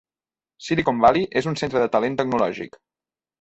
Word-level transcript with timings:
Silicon 0.67 1.03
Valley 1.03 1.27
és 1.41 1.49
un 1.51 1.59
centre 1.61 1.85
de 1.85 1.91
talent 1.97 2.17
tecnològic. 2.23 2.81